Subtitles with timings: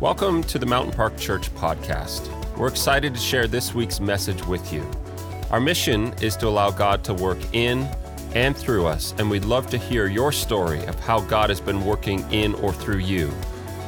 [0.00, 2.28] Welcome to the Mountain Park Church podcast.
[2.56, 4.88] We're excited to share this week's message with you.
[5.50, 7.80] Our mission is to allow God to work in
[8.32, 11.84] and through us, and we'd love to hear your story of how God has been
[11.84, 13.32] working in or through you.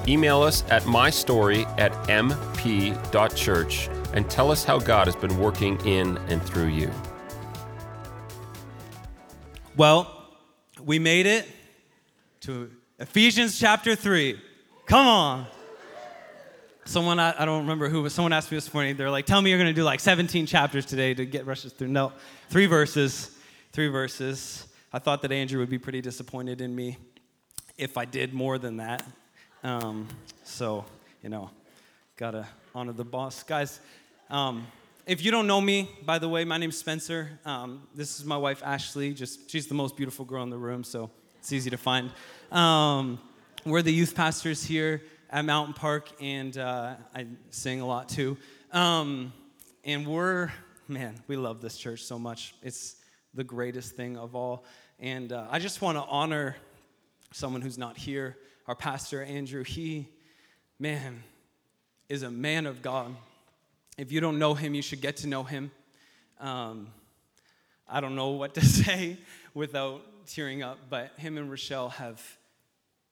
[0.08, 6.16] Email us at mystory at mp.church and tell us how God has been working in
[6.26, 6.90] and through you.
[9.76, 10.26] Well,
[10.82, 11.46] we made it
[12.40, 12.68] to
[12.98, 14.40] Ephesians chapter 3.
[14.86, 15.46] Come on
[16.90, 18.96] someone I, I, don't remember who, but someone asked me this morning.
[18.96, 21.72] They're like, "Tell me you're going to do like 17 chapters today to get rushes
[21.72, 22.12] through." No,
[22.48, 23.30] three verses,
[23.72, 24.66] three verses.
[24.92, 26.98] I thought that Andrew would be pretty disappointed in me
[27.78, 29.06] if I did more than that.
[29.62, 30.08] Um,
[30.42, 30.84] so
[31.22, 31.50] you know,
[32.16, 33.78] gotta honor the boss, guys.
[34.28, 34.66] Um,
[35.06, 37.38] if you don't know me, by the way, my name's Spencer.
[37.44, 39.14] Um, this is my wife Ashley.
[39.14, 42.10] Just she's the most beautiful girl in the room, so it's easy to find.
[42.50, 43.20] Um,
[43.64, 48.36] we're the youth pastors here at Mountain Park, and uh, I sing a lot too.
[48.72, 49.32] Um,
[49.84, 50.50] and we're,
[50.88, 52.54] man, we love this church so much.
[52.62, 52.96] It's
[53.32, 54.64] the greatest thing of all.
[54.98, 56.56] And uh, I just want to honor
[57.32, 59.62] someone who's not here, our pastor, Andrew.
[59.62, 60.08] He,
[60.80, 61.22] man,
[62.08, 63.14] is a man of God.
[63.96, 65.70] If you don't know him, you should get to know him.
[66.40, 66.88] Um,
[67.88, 69.16] I don't know what to say
[69.54, 72.20] without tearing up, but him and Rochelle have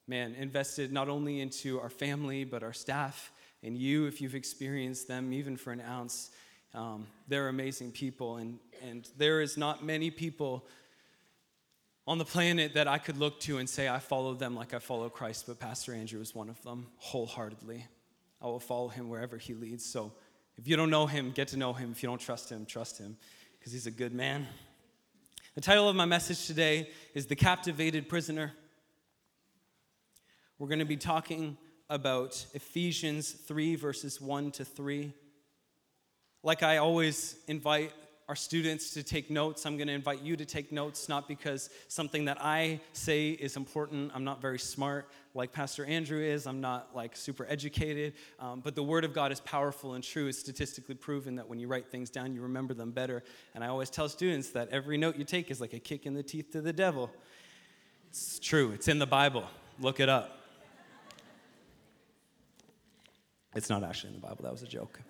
[0.09, 3.31] man, invested not only into our family, but our staff
[3.63, 6.31] and you, if you've experienced them even for an ounce.
[6.75, 10.67] Um, they're amazing people, and, and there is not many people
[12.07, 14.79] on the planet that I could look to and say, I follow them like I
[14.79, 17.87] follow Christ, but Pastor Andrew is one of them wholeheartedly.
[18.41, 19.85] I will follow him wherever he leads.
[19.85, 20.13] So
[20.57, 21.91] if you don't know him, get to know him.
[21.93, 23.17] If you don't trust him, trust him,
[23.59, 24.47] because he's a good man.
[25.55, 28.53] The title of my message today is The Captivated Prisoner.
[30.61, 31.57] We're going to be talking
[31.89, 35.13] about Ephesians 3, verses 1 to 3.
[36.43, 37.93] Like I always invite
[38.29, 41.71] our students to take notes, I'm going to invite you to take notes, not because
[41.87, 44.11] something that I say is important.
[44.15, 46.47] I'm not very smart like Pastor Andrew is.
[46.47, 48.15] I'm not like super educated.
[48.41, 50.27] Um, but the Word of God is powerful and true.
[50.27, 53.23] It's statistically proven that when you write things down, you remember them better.
[53.55, 56.15] And I always tell students that every note you take is like a kick in
[56.15, 57.11] the teeth to the devil.
[58.11, 59.45] It's true, it's in the Bible.
[59.81, 60.38] Look it up.
[63.59, 65.01] It's not actually in the Bible, that was a joke.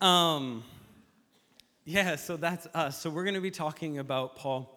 [0.00, 0.64] Um,
[1.84, 3.00] yeah, so that's us.
[3.00, 4.68] So we're going to be talking about Paul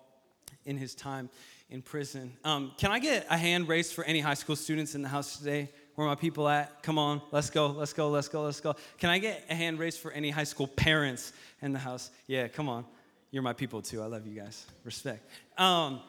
[0.63, 1.31] in his time
[1.71, 2.33] in prison.
[2.43, 5.39] Um, can I get a hand raised for any high school students in the house
[5.39, 5.71] today?
[5.95, 6.83] Where my people at?
[6.83, 8.75] Come on, let's go, let's go, let's go, let's go.
[8.99, 11.33] Can I get a hand raised for any high school parents
[11.63, 12.11] in the house?
[12.27, 12.85] Yeah, come on.
[13.31, 14.03] You're my people too.
[14.03, 14.67] I love you guys.
[14.83, 15.27] Respect.
[15.57, 15.99] Um,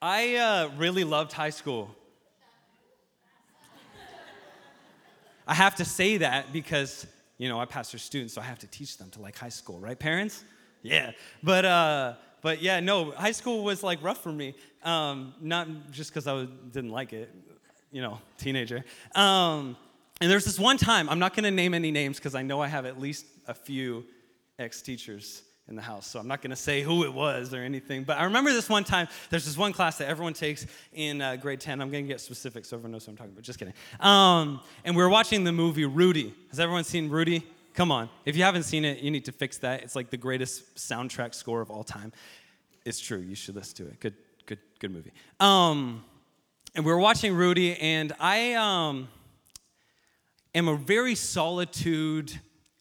[0.00, 1.94] I uh, really loved high school.
[5.46, 7.06] I have to say that because,
[7.38, 9.78] you know, I pastor students, so I have to teach them to like high school,
[9.78, 10.44] right, parents?
[10.82, 11.12] Yeah.
[11.42, 14.54] But, uh, but yeah, no, high school was like rough for me.
[14.82, 17.32] Um, not just because I didn't like it,
[17.90, 18.84] you know, teenager.
[19.14, 19.76] Um,
[20.20, 22.60] and there's this one time, I'm not going to name any names because I know
[22.60, 24.04] I have at least a few
[24.58, 26.06] ex teachers in the house.
[26.06, 28.04] So I'm not going to say who it was or anything.
[28.04, 31.36] But I remember this one time, there's this one class that everyone takes in uh,
[31.36, 31.80] grade 10.
[31.80, 33.44] I'm going to get specific so everyone knows what I'm talking about.
[33.44, 33.74] Just kidding.
[34.00, 36.34] Um, and we were watching the movie Rudy.
[36.50, 37.44] Has everyone seen Rudy?
[37.74, 38.08] Come on.
[38.24, 39.82] If you haven't seen it, you need to fix that.
[39.82, 42.12] It's like the greatest soundtrack score of all time.
[42.84, 43.18] It's true.
[43.18, 44.00] You should listen to it.
[44.00, 44.14] Good,
[44.46, 45.12] good, good movie.
[45.40, 46.04] Um,
[46.74, 49.08] and we were watching Rudy, and I um,
[50.54, 52.32] am a very solitude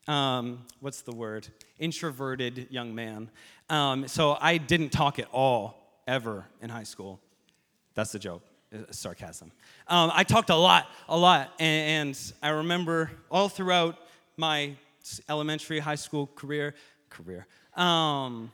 [0.07, 1.47] um, what's the word?
[1.79, 3.29] Introverted young man.
[3.69, 5.77] Um, so I didn't talk at all
[6.07, 7.19] ever in high school.
[7.95, 8.43] That's the joke,
[8.91, 9.51] sarcasm.
[9.87, 13.97] Um, I talked a lot, a lot, and, and I remember all throughout
[14.37, 14.75] my
[15.29, 16.75] elementary, high school career,
[17.09, 17.47] career.
[17.75, 18.51] Um,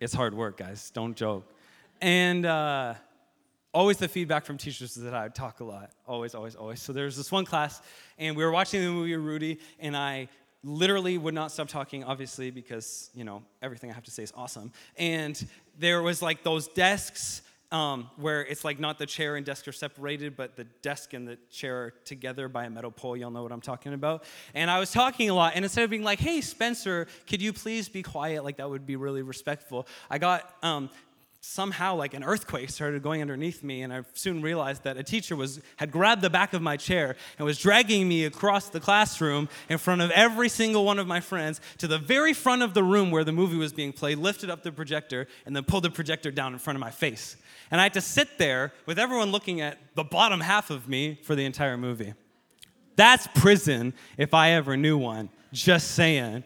[0.00, 0.90] it's hard work, guys.
[0.90, 1.44] Don't joke.
[2.00, 2.94] And uh,
[3.72, 5.90] always the feedback from teachers is that I would talk a lot.
[6.06, 6.82] Always, always, always.
[6.82, 7.80] So there was this one class,
[8.18, 10.28] and we were watching the movie Rudy, and I
[10.64, 14.32] literally would not stop talking, obviously, because, you know, everything I have to say is
[14.36, 14.72] awesome.
[14.96, 15.44] And
[15.78, 17.42] there was like those desks
[17.72, 21.26] um, where it's like not the chair and desk are separated, but the desk and
[21.26, 23.16] the chair are together by a metal pole.
[23.16, 24.24] Y'all know what I'm talking about.
[24.54, 27.54] And I was talking a lot, and instead of being like, "Hey, Spencer, could you
[27.54, 29.88] please be quiet?" Like that would be really respectful.
[30.10, 30.90] I got um,
[31.44, 35.34] somehow like an earthquake started going underneath me and i soon realized that a teacher
[35.34, 39.48] was had grabbed the back of my chair and was dragging me across the classroom
[39.68, 42.82] in front of every single one of my friends to the very front of the
[42.82, 45.90] room where the movie was being played lifted up the projector and then pulled the
[45.90, 47.36] projector down in front of my face.
[47.72, 51.18] And i had to sit there with everyone looking at the bottom half of me
[51.24, 52.14] for the entire movie.
[52.94, 55.28] That's prison if i ever knew one.
[55.52, 56.44] Just saying.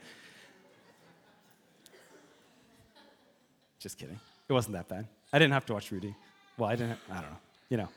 [3.78, 5.06] Just kidding it wasn't that bad.
[5.32, 6.14] I didn't have to watch Rudy.
[6.56, 7.36] Well, I didn't, I don't know.
[7.68, 7.88] You know.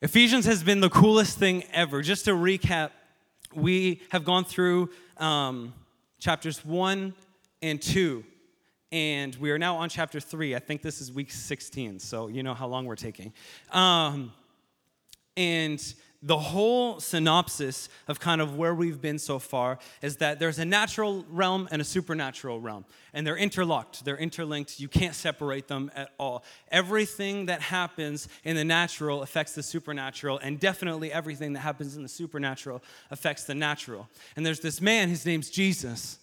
[0.00, 2.02] Ephesians has been the coolest thing ever.
[2.02, 2.90] Just to recap,
[3.54, 5.72] we have gone through um,
[6.18, 7.14] chapters one
[7.62, 8.24] and two,
[8.92, 10.54] and we are now on chapter three.
[10.54, 13.32] I think this is week 16, so you know how long we're taking.
[13.72, 14.32] Um,
[15.36, 20.58] and the whole synopsis of kind of where we've been so far is that there's
[20.58, 24.80] a natural realm and a supernatural realm, and they're interlocked, they're interlinked.
[24.80, 26.42] You can't separate them at all.
[26.72, 32.02] Everything that happens in the natural affects the supernatural, and definitely everything that happens in
[32.02, 32.82] the supernatural
[33.12, 34.08] affects the natural.
[34.34, 36.18] And there's this man, his name's Jesus,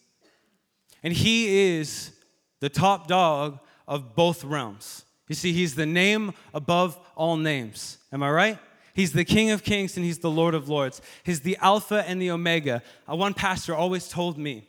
[1.03, 2.12] and he is
[2.59, 5.06] the top dog of both realms.
[5.30, 7.98] You see, he's the name above all names.
[8.12, 8.59] Am I right?
[8.95, 11.01] He's the King of Kings and He's the Lord of Lords.
[11.24, 12.81] He's the Alpha and the Omega.
[13.06, 14.68] One pastor always told me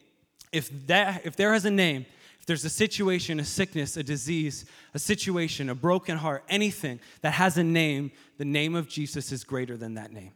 [0.52, 2.06] if, that, if there is a name,
[2.40, 4.64] if there's a situation, a sickness, a disease,
[4.94, 9.44] a situation, a broken heart, anything that has a name, the name of Jesus is
[9.44, 10.32] greater than that name.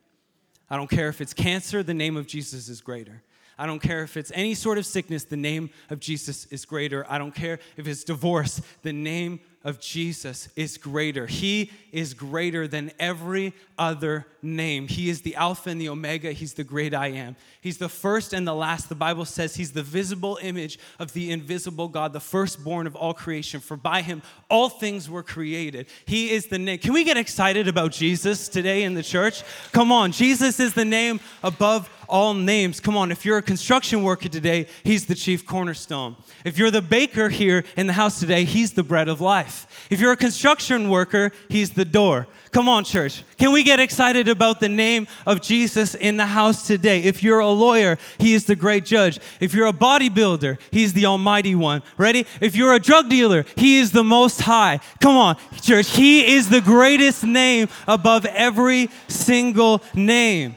[0.70, 3.24] I don't care if it's cancer, the name of Jesus is greater.
[3.58, 7.04] I don't care if it's any sort of sickness, the name of Jesus is greater.
[7.08, 11.26] I don't care if it's divorce, the name of Jesus is greater.
[11.26, 14.88] He is greater than every other name.
[14.88, 16.32] He is the Alpha and the Omega.
[16.32, 17.36] He's the great I am.
[17.60, 18.88] He's the first and the last.
[18.88, 23.12] The Bible says he's the visible image of the invisible God, the firstborn of all
[23.12, 23.60] creation.
[23.60, 25.86] For by him all things were created.
[26.06, 26.78] He is the name.
[26.78, 29.42] Can we get excited about Jesus today in the church?
[29.72, 32.80] Come on, Jesus is the name above all names.
[32.80, 36.16] Come on, if you're a construction worker today, he's the chief cornerstone.
[36.44, 39.86] If you're the baker here in the house today, he's the bread of life.
[39.90, 42.26] If you're a construction worker, he's the door.
[42.50, 43.22] Come on, church.
[43.38, 47.00] Can we get excited about the name of Jesus in the house today?
[47.00, 49.20] If you're a lawyer, he is the great judge.
[49.38, 51.82] If you're a bodybuilder, he's the almighty one.
[51.96, 52.26] Ready?
[52.40, 54.80] If you're a drug dealer, he is the most high.
[55.00, 55.90] Come on, church.
[55.90, 60.56] He is the greatest name above every single name.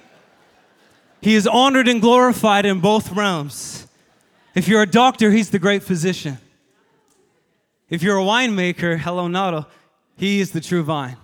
[1.23, 3.87] He is honored and glorified in both realms.
[4.55, 6.37] If you're a doctor, he's the great physician.
[7.89, 9.65] If you're a winemaker, hello, Nado,
[10.17, 11.15] he is the true vine.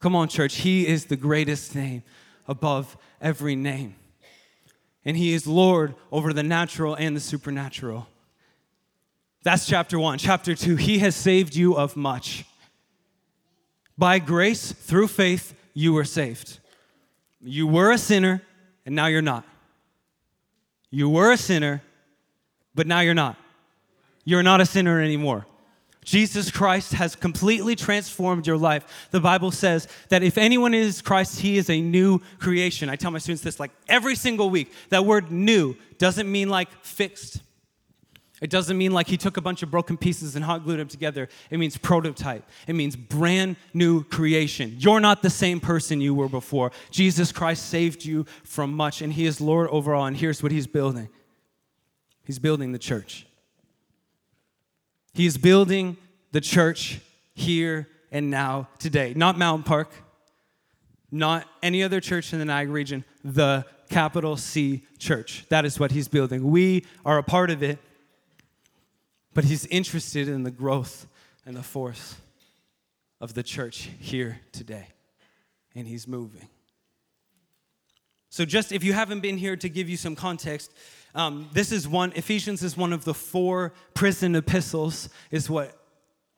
[0.00, 2.02] Come on, church, he is the greatest name
[2.46, 3.94] above every name.
[5.02, 8.06] And he is Lord over the natural and the supernatural.
[9.44, 10.18] That's chapter one.
[10.18, 12.44] Chapter two, he has saved you of much.
[13.96, 16.58] By grace, through faith, you were saved.
[17.42, 18.42] You were a sinner,
[18.86, 19.44] and now you're not.
[20.90, 21.82] You were a sinner,
[22.74, 23.36] but now you're not.
[24.24, 25.46] You're not a sinner anymore.
[26.04, 29.08] Jesus Christ has completely transformed your life.
[29.12, 32.88] The Bible says that if anyone is Christ, he is a new creation.
[32.88, 34.72] I tell my students this like every single week.
[34.88, 37.40] That word new doesn't mean like fixed,
[38.42, 40.88] it doesn't mean like he took a bunch of broken pieces and hot glued them
[40.88, 41.28] together.
[41.48, 42.44] It means prototype.
[42.66, 44.74] It means brand new creation.
[44.80, 46.72] You're not the same person you were before.
[46.90, 50.06] Jesus Christ saved you from much, and he is Lord over all.
[50.06, 51.08] And here's what he's building
[52.24, 53.26] He's building the church.
[55.14, 55.96] He is building
[56.32, 57.00] the church
[57.34, 59.12] here and now today.
[59.14, 59.92] Not Mountain Park,
[61.12, 65.44] not any other church in the Niagara region, the capital C church.
[65.48, 66.50] That is what he's building.
[66.50, 67.78] We are a part of it
[69.34, 71.06] but he's interested in the growth
[71.46, 72.16] and the force
[73.20, 74.88] of the church here today.
[75.74, 76.48] And he's moving.
[78.28, 80.72] So, just if you haven't been here to give you some context,
[81.14, 85.78] um, this is one, Ephesians is one of the four prison epistles, is what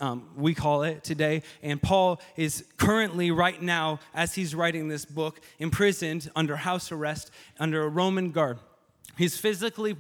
[0.01, 1.43] um, we call it today.
[1.63, 7.31] And Paul is currently, right now, as he's writing this book, imprisoned under house arrest
[7.61, 8.59] under a Roman guard.
[9.17, 9.97] He's physically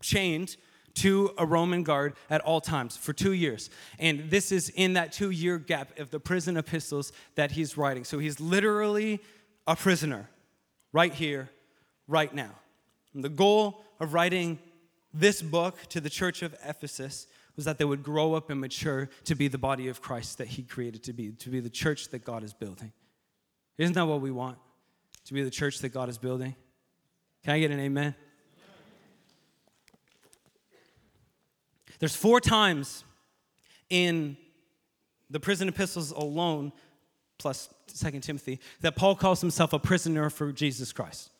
[0.00, 0.56] chained
[0.98, 3.70] to a Roman guard at all times for two years.
[3.98, 8.04] And this is in that two year gap of the prison epistles that he's writing.
[8.04, 9.20] So he's literally
[9.66, 10.28] a prisoner
[10.92, 11.50] right here,
[12.06, 12.50] right now.
[13.14, 14.58] And the goal of writing
[15.14, 17.26] this book to the church of Ephesus
[17.56, 20.48] was that they would grow up and mature to be the body of Christ that
[20.48, 22.92] he created to be, to be the church that God is building.
[23.78, 24.58] Isn't that what we want?
[25.26, 26.54] To be the church that God is building?
[27.44, 28.14] Can I get an amen?
[31.98, 33.04] There's four times
[33.90, 34.36] in
[35.30, 36.72] the prison epistles alone,
[37.38, 41.30] plus 2 Timothy, that Paul calls himself a prisoner for Jesus Christ.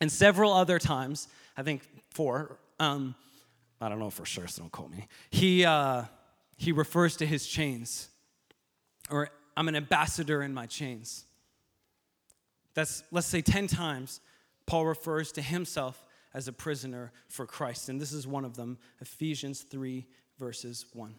[0.00, 3.14] And several other times, I think four, um,
[3.80, 6.04] I don't know for sure, so don't quote me, he, uh,
[6.56, 8.08] he refers to his chains,
[9.10, 11.24] or I'm an ambassador in my chains.
[12.74, 14.20] That's, let's say, 10 times,
[14.66, 17.88] Paul refers to himself as a prisoner for Christ.
[17.88, 20.06] And this is one of them Ephesians 3,
[20.38, 21.14] verses 1.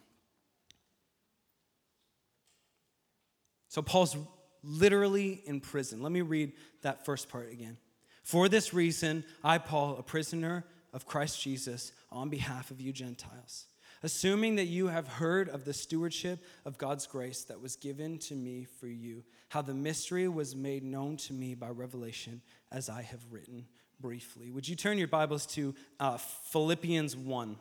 [3.68, 4.16] So Paul's
[4.62, 6.02] literally in prison.
[6.02, 6.52] Let me read
[6.82, 7.76] that first part again.
[8.22, 13.66] For this reason, I, Paul, a prisoner of Christ Jesus, on behalf of you Gentiles,
[14.02, 18.34] assuming that you have heard of the stewardship of God's grace that was given to
[18.34, 23.02] me for you, how the mystery was made known to me by revelation, as I
[23.02, 23.66] have written
[24.00, 24.50] briefly.
[24.50, 27.56] Would you turn your Bibles to uh, Philippians 1?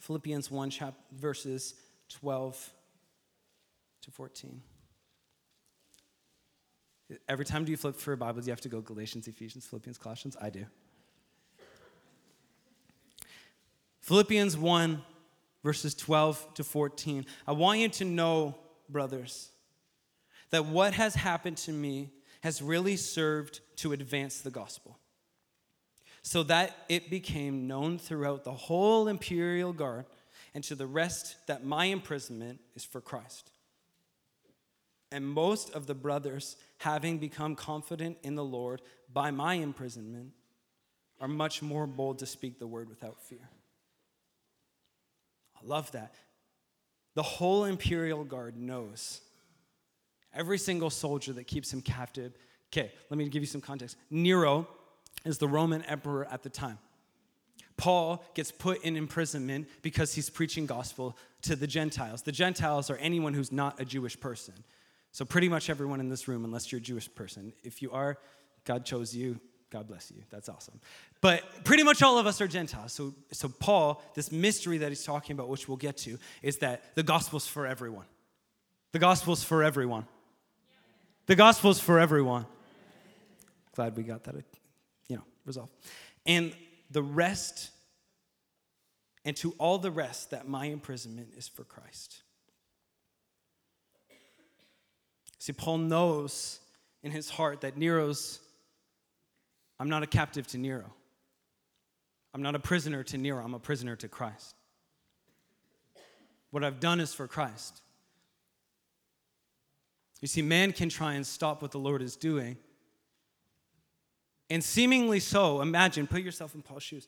[0.00, 1.74] Philippians 1, chap- verses
[2.08, 2.72] 12
[4.02, 4.60] to 14.
[7.28, 10.36] Every time do you flip for Bibles, you have to go Galatians, Ephesians, Philippians, Colossians?
[10.40, 10.66] I do.
[14.00, 15.02] Philippians 1,
[15.62, 17.26] verses 12 to 14.
[17.46, 18.56] I want you to know,
[18.88, 19.50] brothers,
[20.50, 22.10] that what has happened to me
[22.42, 24.98] has really served to advance the gospel,
[26.22, 30.04] so that it became known throughout the whole imperial guard
[30.54, 33.50] and to the rest that my imprisonment is for Christ.
[35.12, 40.32] And most of the brothers, having become confident in the Lord by my imprisonment,
[41.20, 43.50] are much more bold to speak the word without fear.
[45.56, 46.14] I love that.
[47.14, 49.20] The whole imperial guard knows.
[50.32, 52.32] Every single soldier that keeps him captive.
[52.72, 53.96] Okay, let me give you some context.
[54.10, 54.68] Nero
[55.24, 56.78] is the Roman emperor at the time.
[57.76, 62.22] Paul gets put in imprisonment because he's preaching gospel to the Gentiles.
[62.22, 64.54] The Gentiles are anyone who's not a Jewish person.
[65.12, 67.52] So, pretty much everyone in this room, unless you're a Jewish person.
[67.64, 68.18] If you are,
[68.64, 69.40] God chose you.
[69.70, 70.22] God bless you.
[70.30, 70.80] That's awesome.
[71.20, 72.92] But pretty much all of us are Gentiles.
[72.92, 76.94] So, so Paul, this mystery that he's talking about, which we'll get to, is that
[76.96, 78.06] the gospel's for everyone.
[78.92, 80.06] The gospel's for everyone.
[81.26, 82.46] The gospel's for everyone.
[83.74, 84.34] Glad we got that,
[85.44, 85.72] resolved.
[86.26, 86.52] And
[86.90, 87.70] the rest,
[89.24, 92.22] and to all the rest, that my imprisonment is for Christ.
[95.38, 96.60] See, Paul knows
[97.02, 98.40] in his heart that Nero's,
[99.78, 100.92] I'm not a captive to Nero.
[102.34, 104.54] I'm not a prisoner to Nero, I'm a prisoner to Christ.
[106.50, 107.80] What I've done is for Christ.
[110.20, 112.56] You see, man can try and stop what the Lord is doing.
[114.50, 117.06] And seemingly so, imagine, put yourself in Paul's shoes.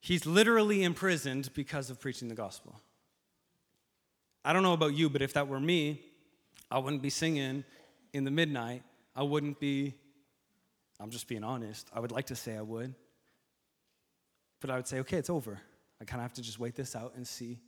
[0.00, 2.78] He's literally imprisoned because of preaching the gospel.
[4.44, 6.02] I don't know about you, but if that were me,
[6.70, 7.64] I wouldn't be singing
[8.12, 8.82] in the midnight.
[9.16, 9.94] I wouldn't be,
[11.00, 11.88] I'm just being honest.
[11.94, 12.94] I would like to say I would.
[14.60, 15.60] But I would say, okay, it's over.
[16.00, 17.60] I kind of have to just wait this out and see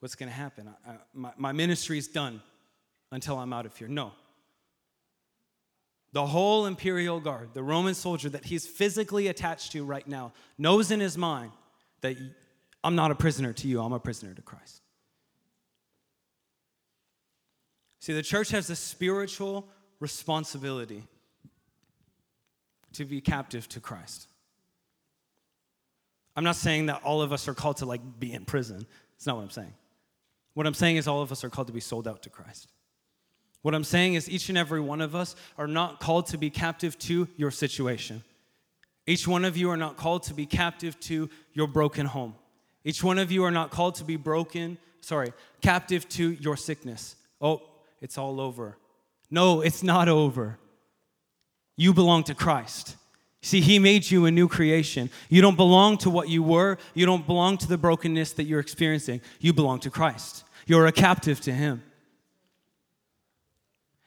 [0.00, 0.68] what's going to happen.
[0.86, 2.40] I, I, my, my ministry is done
[3.10, 3.88] until I'm out of here.
[3.88, 4.12] No.
[6.12, 10.90] The whole imperial guard, the Roman soldier that he's physically attached to right now, knows
[10.90, 11.52] in his mind
[12.02, 12.16] that
[12.84, 14.82] I'm not a prisoner to you, I'm a prisoner to Christ.
[18.00, 19.68] See, the church has a spiritual
[20.00, 21.04] responsibility
[22.94, 24.26] to be captive to Christ.
[26.34, 28.86] I'm not saying that all of us are called to like be in prison.
[29.16, 29.72] It's not what I'm saying.
[30.54, 32.68] What I'm saying is all of us are called to be sold out to Christ.
[33.62, 36.50] What I'm saying is each and every one of us are not called to be
[36.50, 38.22] captive to your situation.
[39.06, 42.34] Each one of you are not called to be captive to your broken home.
[42.84, 47.16] Each one of you are not called to be broken, sorry, captive to your sickness.
[47.40, 47.62] Oh,
[48.00, 48.76] it's all over.
[49.30, 50.58] No, it's not over.
[51.76, 52.96] You belong to Christ.
[53.40, 55.10] See, He made you a new creation.
[55.28, 58.60] You don't belong to what you were, you don't belong to the brokenness that you're
[58.60, 59.20] experiencing.
[59.40, 60.44] You belong to Christ.
[60.66, 61.82] You're a captive to Him.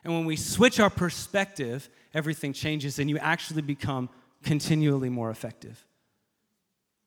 [0.05, 4.07] And when we switch our perspective, everything changes and you actually become
[4.43, 5.83] continually more effective,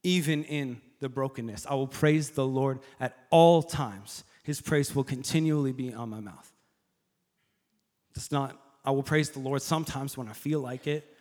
[0.03, 1.65] even in the brokenness.
[1.71, 4.25] I will praise the Lord at all times.
[4.43, 6.53] His praise will continually be on my mouth.
[8.17, 11.15] It's not, I will praise the Lord sometimes when I feel like it.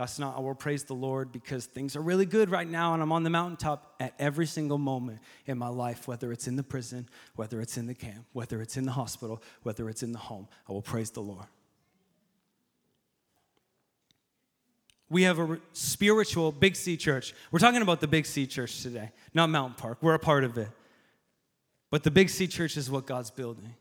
[0.00, 3.02] That's not, I will praise the Lord because things are really good right now and
[3.02, 6.62] I'm on the mountaintop at every single moment in my life, whether it's in the
[6.62, 10.18] prison, whether it's in the camp, whether it's in the hospital, whether it's in the
[10.18, 10.48] home.
[10.66, 11.44] I will praise the Lord.
[15.10, 17.34] We have a spiritual Big C church.
[17.50, 19.98] We're talking about the Big C church today, not Mountain Park.
[20.00, 20.70] We're a part of it.
[21.90, 23.74] But the Big C church is what God's building.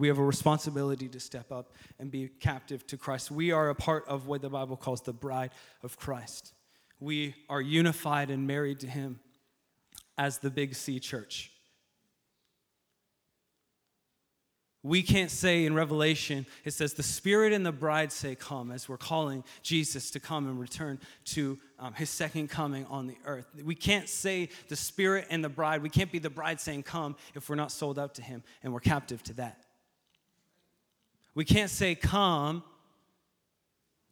[0.00, 3.30] We have a responsibility to step up and be captive to Christ.
[3.30, 5.50] We are a part of what the Bible calls the bride
[5.82, 6.54] of Christ.
[7.00, 9.20] We are unified and married to Him
[10.16, 11.52] as the Big C church.
[14.82, 18.88] We can't say in Revelation, it says, the Spirit and the bride say, Come, as
[18.88, 23.44] we're calling Jesus to come and return to um, his second coming on the earth.
[23.62, 27.16] We can't say the Spirit and the bride, we can't be the bride saying, Come,
[27.34, 29.66] if we're not sold out to him and we're captive to that.
[31.40, 32.62] We can't say, Come.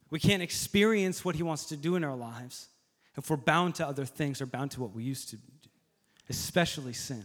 [0.09, 2.69] We can't experience what he wants to do in our lives
[3.15, 5.69] if we're bound to other things or bound to what we used to do,
[6.27, 7.23] especially sin.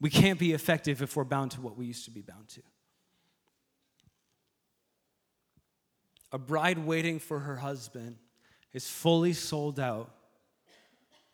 [0.00, 2.62] We can't be effective if we're bound to what we used to be bound to.
[6.30, 8.14] A bride waiting for her husband
[8.72, 10.14] is fully sold out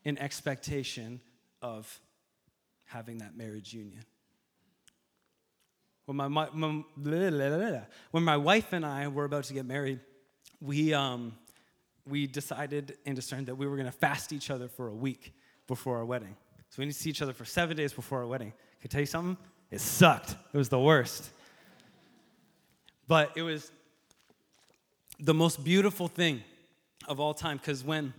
[0.03, 1.21] in expectation
[1.61, 1.99] of
[2.85, 4.03] having that marriage union.
[6.05, 9.99] When my, my, when my wife and I were about to get married,
[10.61, 11.33] we, um,
[12.07, 15.33] we decided and discerned that we were going to fast each other for a week
[15.67, 16.35] before our wedding.
[16.69, 18.53] So we to see each other for seven days before our wedding.
[18.81, 19.37] Can I tell you something?
[19.71, 20.35] It sucked.
[20.53, 21.29] It was the worst.
[23.07, 23.71] But it was
[25.19, 26.43] the most beautiful thing
[27.07, 28.13] of all time because when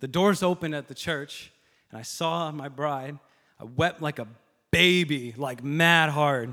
[0.00, 1.50] the doors opened at the church
[1.90, 3.18] and I saw my bride,
[3.64, 4.28] I wept like a
[4.70, 6.52] baby, like mad hard.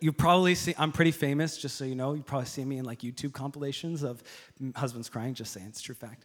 [0.00, 2.14] You probably see, I'm pretty famous, just so you know.
[2.14, 4.20] You probably see me in like YouTube compilations of
[4.74, 6.24] husbands crying, just saying, it's true fact.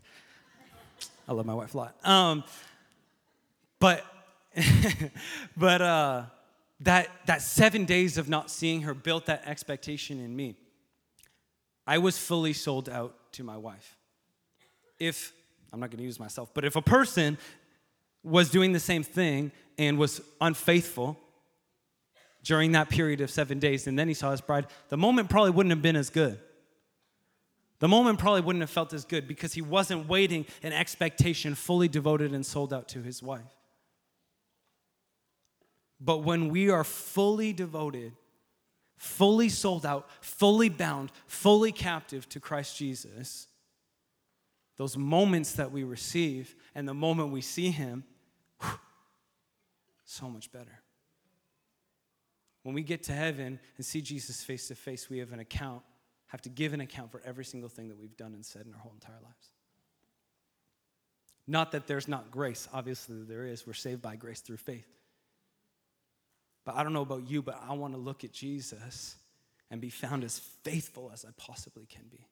[1.27, 2.07] I love my wife a lot.
[2.07, 2.43] Um,
[3.79, 4.03] but
[5.57, 6.23] but uh,
[6.79, 10.55] that that seven days of not seeing her built that expectation in me.
[11.85, 13.95] I was fully sold out to my wife.
[14.99, 15.33] If
[15.71, 17.37] I'm not to use myself, but if a person
[18.23, 21.19] was doing the same thing and was unfaithful
[22.43, 25.51] during that period of seven days, and then he saw his bride, the moment probably
[25.51, 26.39] wouldn't have been as good.
[27.79, 31.87] The moment probably wouldn't have felt as good because he wasn't waiting in expectation, fully
[31.87, 33.41] devoted and sold out to his wife.
[35.99, 38.13] But when we are fully devoted,
[38.97, 43.47] fully sold out, fully bound, fully captive to Christ Jesus,
[44.77, 48.03] those moments that we receive and the moment we see Him,
[50.05, 50.81] so much better.
[52.63, 55.83] When we get to heaven and see Jesus face to face, we have an account,
[56.27, 58.73] have to give an account for every single thing that we've done and said in
[58.73, 59.51] our whole entire lives.
[61.45, 63.67] Not that there's not grace, obviously there is.
[63.67, 64.87] We're saved by grace through faith.
[66.65, 69.17] But I don't know about you, but I want to look at Jesus
[69.69, 72.25] and be found as faithful as I possibly can be.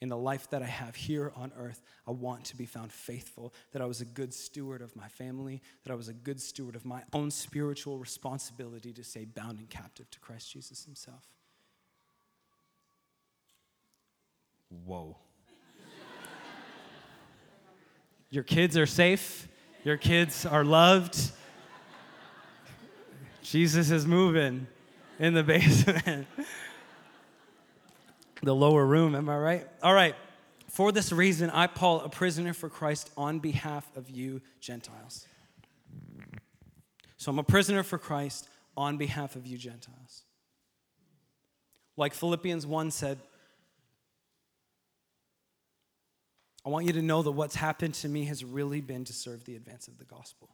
[0.00, 3.54] In the life that I have here on earth, I want to be found faithful,
[3.72, 6.76] that I was a good steward of my family, that I was a good steward
[6.76, 11.24] of my own spiritual responsibility to stay bound and captive to Christ Jesus Himself.
[14.84, 15.16] Whoa.
[18.30, 19.48] Your kids are safe,
[19.84, 21.16] your kids are loved.
[23.42, 24.66] Jesus is moving
[25.18, 26.26] in the basement.
[28.44, 29.66] The lower room, am I right?
[29.82, 30.14] All right.
[30.68, 35.26] For this reason, I, Paul, a prisoner for Christ, on behalf of you, Gentiles.
[37.16, 40.24] So I'm a prisoner for Christ on behalf of you, Gentiles.
[41.96, 43.18] Like Philippians 1 said,
[46.66, 49.44] I want you to know that what's happened to me has really been to serve
[49.44, 50.48] the advance of the gospel.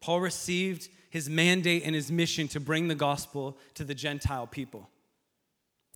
[0.00, 4.88] Paul received his mandate and his mission to bring the gospel to the Gentile people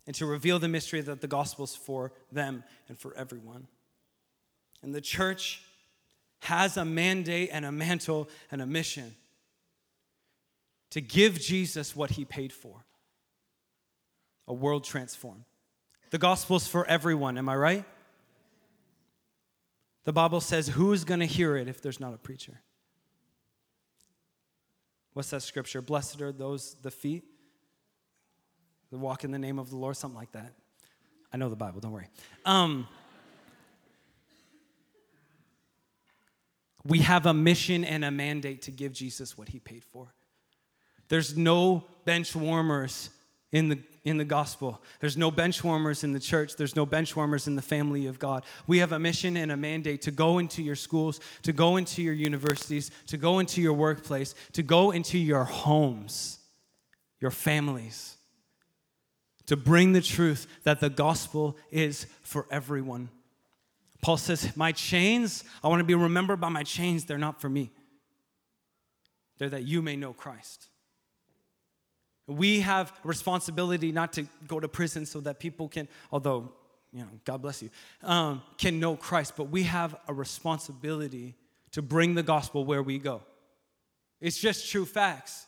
[0.05, 3.67] and to reveal the mystery that the gospel is for them and for everyone.
[4.83, 5.63] And the church
[6.41, 9.15] has a mandate and a mantle and a mission
[10.91, 12.85] to give Jesus what he paid for
[14.47, 15.43] a world transformed.
[16.11, 17.85] The gospel is for everyone, am I right?
[20.03, 22.61] The Bible says, Who's going to hear it if there's not a preacher?
[25.15, 25.81] What's that scripture?
[25.81, 27.23] Blessed are those, the feet
[28.91, 30.51] that walk in the name of the Lord, something like that.
[31.31, 32.09] I know the Bible, don't worry.
[32.43, 32.85] Um,
[36.83, 40.13] we have a mission and a mandate to give Jesus what he paid for.
[41.07, 43.09] There's no bench warmers
[43.53, 44.81] in the, in the gospel.
[44.99, 46.55] There's no bench warmers in the church.
[46.55, 48.45] There's no bench warmers in the family of God.
[48.67, 52.03] We have a mission and a mandate to go into your schools, to go into
[52.03, 56.37] your universities, to go into your workplace, to go into your homes,
[57.19, 58.15] your families,
[59.47, 63.09] to bring the truth that the gospel is for everyone.
[64.03, 67.49] Paul says, My chains, I want to be remembered by my chains, they're not for
[67.49, 67.71] me.
[69.39, 70.67] They're that you may know Christ.
[72.27, 76.51] We have responsibility not to go to prison so that people can, although,
[76.91, 77.69] you know, God bless you,
[78.03, 81.35] um, can know Christ, but we have a responsibility
[81.71, 83.21] to bring the gospel where we go.
[84.21, 85.45] It's just true facts.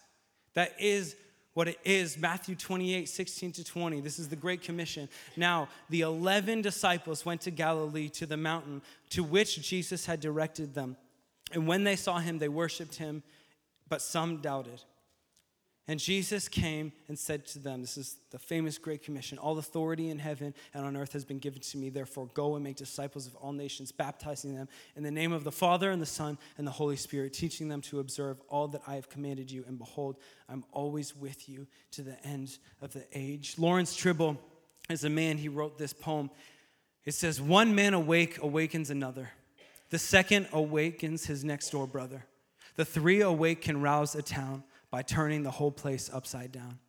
[0.54, 1.16] That is
[1.54, 2.18] what it is.
[2.18, 4.02] Matthew 28, 16 to 20.
[4.02, 5.10] This is the Great Commission.
[5.36, 10.76] Now, the 11 disciples went to Galilee to the mountain to which Jesus had directed
[10.76, 10.98] them.
[11.52, 13.24] And when they saw him, they worshiped him,
[13.90, 14.84] but some doubted.
[15.90, 20.10] And Jesus came and said to them, This is the famous Great Commission All authority
[20.10, 21.90] in heaven and on earth has been given to me.
[21.90, 25.52] Therefore, go and make disciples of all nations, baptizing them in the name of the
[25.52, 28.96] Father and the Son and the Holy Spirit, teaching them to observe all that I
[28.96, 29.64] have commanded you.
[29.66, 30.18] And behold,
[30.50, 33.56] I'm always with you to the end of the age.
[33.58, 34.38] Lawrence Tribble
[34.90, 36.30] is a man, he wrote this poem.
[37.06, 39.30] It says, One man awake awakens another,
[39.90, 42.26] the second awakens his next door brother,
[42.76, 46.80] the three awake can rouse a town by turning the whole place upside down.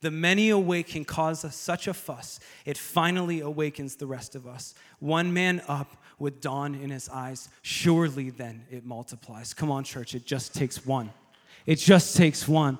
[0.00, 4.46] The many awake can cause us such a fuss, it finally awakens the rest of
[4.46, 4.74] us.
[4.98, 9.54] One man up with dawn in his eyes, surely then it multiplies.
[9.54, 11.10] Come on, church, it just takes one.
[11.64, 12.78] It just takes one.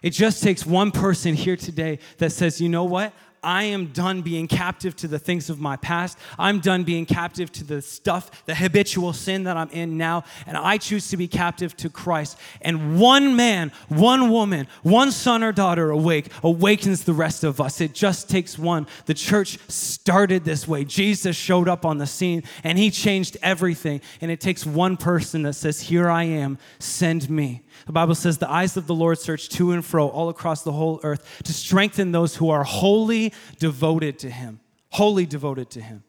[0.00, 3.12] It just takes one person here today that says, you know what?
[3.44, 6.18] I am done being captive to the things of my past.
[6.38, 10.56] I'm done being captive to the stuff, the habitual sin that I'm in now, and
[10.56, 12.38] I choose to be captive to Christ.
[12.62, 17.80] And one man, one woman, one son or daughter awake awakens the rest of us.
[17.80, 18.86] It just takes one.
[19.06, 20.84] The church started this way.
[20.84, 24.00] Jesus showed up on the scene and he changed everything.
[24.20, 27.63] And it takes one person that says, Here I am, send me.
[27.86, 30.72] The Bible says, The eyes of the Lord search to and fro all across the
[30.72, 34.60] whole earth to strengthen those who are wholly devoted to Him.
[34.90, 36.02] Wholly devoted to Him.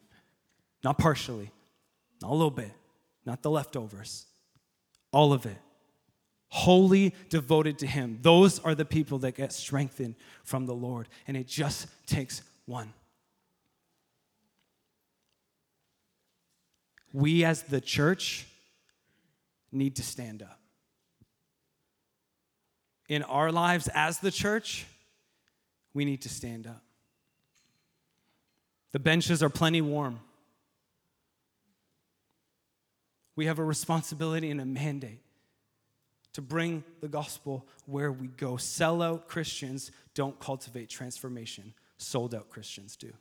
[0.83, 1.51] Not partially,
[2.21, 2.71] not a little bit,
[3.25, 4.25] not the leftovers,
[5.11, 5.57] all of it.
[6.49, 8.19] Wholly devoted to Him.
[8.21, 11.09] Those are the people that get strengthened from the Lord.
[11.27, 12.93] And it just takes one.
[17.11, 18.45] We as the church
[19.71, 20.59] need to stand up
[23.07, 24.85] in our lives as the church,
[25.93, 26.81] we need to stand up.
[28.91, 30.19] The benches are plenty warm.
[33.35, 35.21] We have a responsibility and a mandate
[36.33, 38.53] to bring the gospel where we go.
[38.53, 43.13] Sellout Christians don't cultivate transformation, sold out Christians do.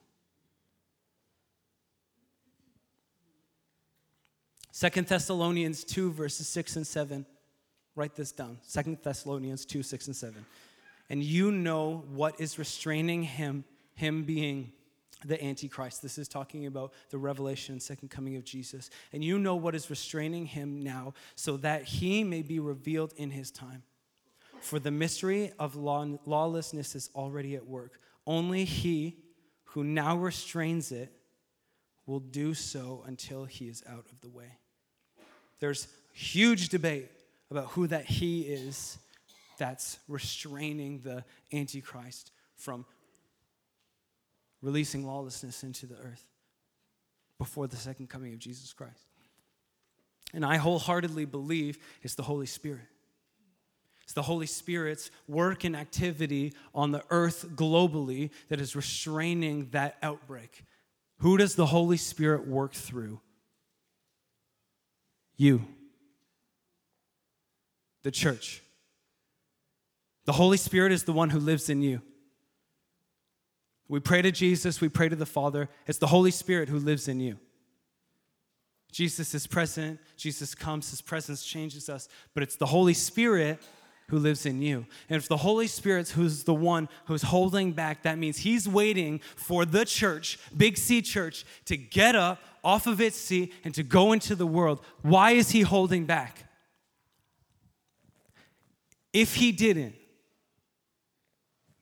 [4.70, 7.26] Second Thessalonians 2, verses 6 and 7.
[7.96, 10.46] Write this down Second Thessalonians 2 6 and 7.
[11.10, 14.72] And you know what is restraining him, him being
[15.24, 16.02] the Antichrist.
[16.02, 18.90] This is talking about the revelation and second coming of Jesus.
[19.12, 23.30] And you know what is restraining him now, so that he may be revealed in
[23.30, 23.82] his time.
[24.60, 28.00] For the mystery of law, lawlessness is already at work.
[28.26, 29.18] Only he
[29.64, 31.12] who now restrains it
[32.06, 34.58] will do so until he is out of the way.
[35.60, 37.10] There's huge debate
[37.54, 38.98] about who that he is
[39.58, 42.84] that's restraining the Antichrist from
[44.60, 46.26] releasing lawlessness into the earth
[47.38, 49.06] before the second coming of Jesus Christ.
[50.32, 52.88] And I wholeheartedly believe it's the Holy Spirit.
[54.02, 59.96] It's the Holy Spirit's work and activity on the earth globally that is restraining that
[60.02, 60.64] outbreak.
[61.18, 63.20] Who does the Holy Spirit work through?
[65.36, 65.64] You
[68.04, 68.62] the church.
[70.26, 72.00] The Holy Spirit is the one who lives in you.
[73.88, 75.68] We pray to Jesus, we pray to the Father.
[75.86, 77.38] It's the Holy Spirit who lives in you.
[78.92, 83.58] Jesus is present, Jesus comes, his presence changes us, but it's the Holy Spirit
[84.08, 84.86] who lives in you.
[85.08, 89.20] And if the Holy Spirit who's the one who's holding back, that means he's waiting
[89.34, 93.82] for the church, Big C church, to get up off of its seat and to
[93.82, 94.80] go into the world.
[95.02, 96.44] Why is he holding back?
[99.14, 99.94] If he didn't,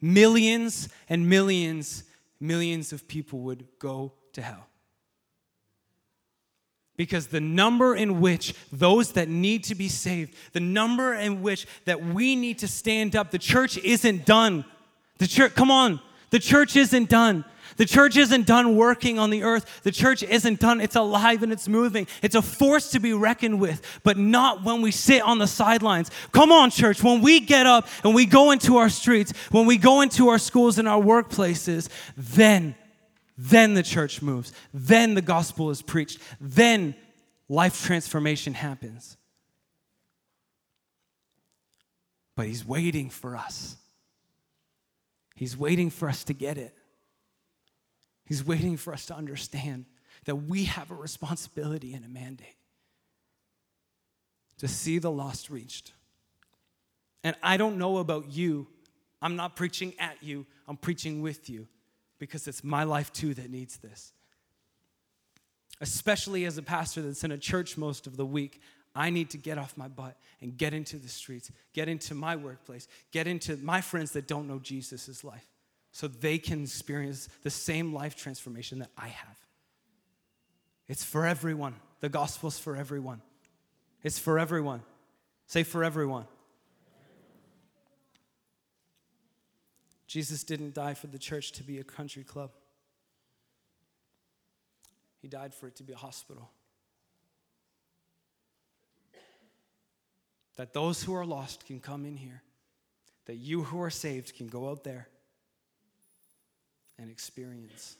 [0.01, 2.05] millions and millions,
[2.38, 4.68] millions of people would go to hell.
[6.97, 11.66] Because the number in which those that need to be saved, the number in which
[11.87, 14.66] that we need to stand up, the church isn't done.
[15.16, 16.01] The church, come on,
[16.33, 17.45] The church isn't done.
[17.77, 19.83] The church isn't done working on the earth.
[19.83, 20.81] The church isn't done.
[20.81, 22.07] It's alive and it's moving.
[22.22, 26.11] It's a force to be reckoned with, but not when we sit on the sidelines.
[26.33, 27.03] Come on, church.
[27.03, 30.38] When we get up and we go into our streets, when we go into our
[30.38, 32.75] schools and our workplaces, then,
[33.38, 34.53] then the church moves.
[34.75, 36.18] Then the gospel is preached.
[36.40, 36.94] Then
[37.48, 39.16] life transformation happens.
[42.35, 43.77] But he's waiting for us.
[45.35, 46.75] He's waiting for us to get it.
[48.24, 49.87] He's waiting for us to understand
[50.24, 52.56] that we have a responsibility and a mandate
[54.58, 55.92] to see the lost reached.
[57.24, 58.68] And I don't know about you.
[59.20, 61.68] I'm not preaching at you, I'm preaching with you
[62.18, 64.12] because it's my life too that needs this.
[65.80, 68.61] Especially as a pastor that's in a church most of the week,
[68.94, 72.37] I need to get off my butt and get into the streets, get into my
[72.37, 75.52] workplace, get into my friends that don't know Jesus' life
[75.92, 79.37] so they can experience the same life transformation that I have.
[80.88, 81.76] It's for everyone.
[82.00, 83.20] The gospel's for everyone.
[84.02, 84.83] It's for everyone.
[85.46, 86.24] Say, for everyone.
[90.07, 92.50] Jesus didn't die for the church to be a country club,
[95.20, 96.50] He died for it to be a hospital.
[100.57, 102.42] That those who are lost can come in here,
[103.26, 105.09] that you who are saved can go out there
[107.03, 107.97] and experience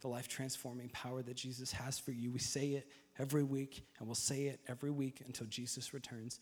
[0.00, 2.30] the life transforming power that Jesus has for you.
[2.30, 6.40] We say it every week, and we'll say it every week until Jesus returns.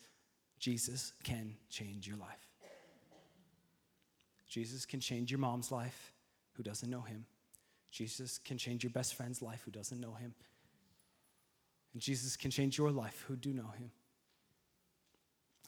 [0.59, 2.47] Jesus can change your life.
[4.47, 6.13] Jesus can change your mom's life
[6.53, 7.25] who doesn't know him.
[7.91, 10.33] Jesus can change your best friend's life who doesn't know him.
[11.93, 13.91] And Jesus can change your life who do know him.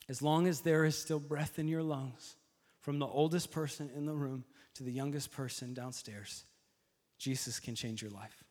[0.07, 2.35] As long as there is still breath in your lungs,
[2.81, 4.43] from the oldest person in the room
[4.75, 6.43] to the youngest person downstairs,
[7.17, 8.43] Jesus can change your life,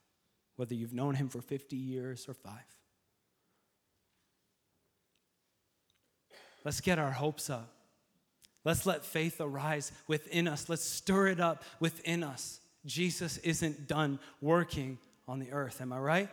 [0.57, 2.65] whether you've known him for 50 years or five.
[6.65, 7.73] Let's get our hopes up.
[8.65, 10.69] Let's let faith arise within us.
[10.69, 12.61] Let's stir it up within us.
[12.85, 15.81] Jesus isn't done working on the earth.
[15.81, 16.29] Am I right?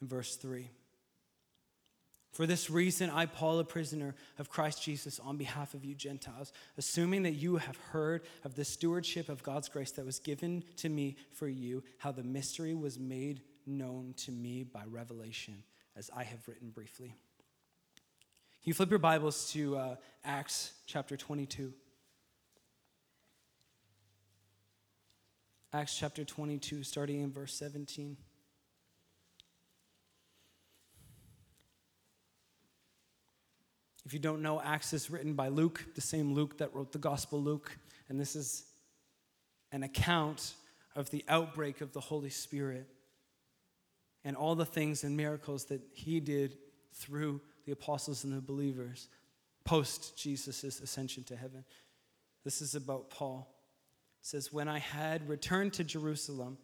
[0.00, 0.68] In verse 3.
[2.32, 6.50] For this reason, I, Paul, a prisoner of Christ Jesus, on behalf of you Gentiles,
[6.78, 10.88] assuming that you have heard of the stewardship of God's grace that was given to
[10.88, 15.62] me for you, how the mystery was made known to me by revelation,
[15.94, 17.14] as I have written briefly.
[18.62, 21.70] Can you flip your Bibles to uh, Acts chapter 22?
[25.74, 28.16] Acts chapter 22, starting in verse 17.
[34.04, 36.98] If you don't know, Acts is written by Luke, the same Luke that wrote the
[36.98, 37.76] Gospel Luke.
[38.08, 38.64] And this is
[39.70, 40.54] an account
[40.96, 42.88] of the outbreak of the Holy Spirit
[44.24, 46.58] and all the things and miracles that he did
[46.92, 49.08] through the apostles and the believers
[49.64, 51.64] post Jesus' ascension to heaven.
[52.44, 53.48] This is about Paul.
[54.20, 56.58] It says, When I had returned to Jerusalem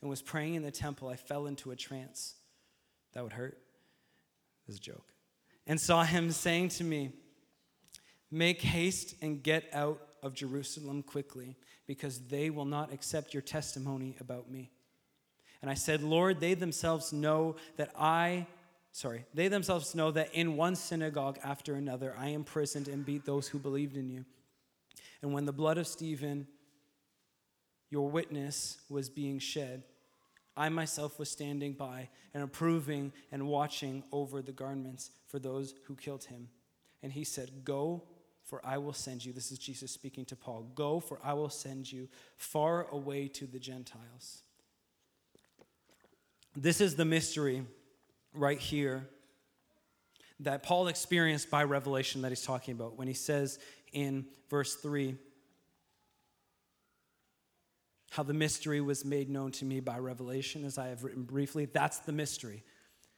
[0.00, 2.34] and was praying in the temple, I fell into a trance.
[3.12, 3.54] That would hurt.
[3.54, 5.15] It was a joke
[5.66, 7.12] and saw him saying to me,
[8.30, 14.16] Make haste and get out of Jerusalem quickly, because they will not accept your testimony
[14.20, 14.70] about me.
[15.62, 18.46] And I said, Lord, they themselves know that I,
[18.92, 23.48] sorry, they themselves know that in one synagogue after another I imprisoned and beat those
[23.48, 24.24] who believed in you.
[25.22, 26.46] And when the blood of Stephen,
[27.90, 29.84] your witness, was being shed,
[30.56, 35.94] I myself was standing by and approving and watching over the garments for those who
[35.94, 36.48] killed him.
[37.02, 38.04] And he said, Go,
[38.44, 39.32] for I will send you.
[39.32, 40.70] This is Jesus speaking to Paul.
[40.74, 44.42] Go, for I will send you far away to the Gentiles.
[46.54, 47.64] This is the mystery
[48.32, 49.06] right here
[50.40, 53.58] that Paul experienced by revelation that he's talking about when he says
[53.92, 55.16] in verse 3
[58.10, 61.66] how the mystery was made known to me by revelation, as I have written briefly.
[61.66, 62.62] That's the mystery.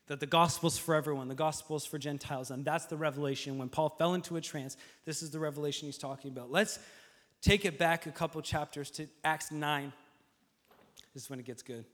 [0.07, 3.59] That the gospel's for everyone, the gospel's for Gentiles, and that's the revelation.
[3.59, 6.51] When Paul fell into a trance, this is the revelation he's talking about.
[6.51, 6.79] Let's
[7.43, 9.93] take it back a couple chapters to Acts 9.
[11.13, 11.85] This is when it gets good.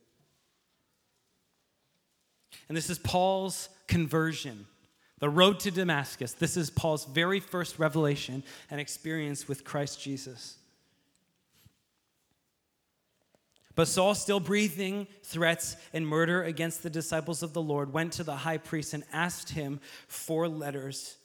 [2.69, 4.67] And this is Paul's conversion,
[5.19, 6.33] the road to Damascus.
[6.33, 10.57] This is Paul's very first revelation and experience with Christ Jesus.
[13.75, 18.25] But Saul, still breathing threats and murder against the disciples of the Lord, went to
[18.25, 21.17] the high priest and asked him for letters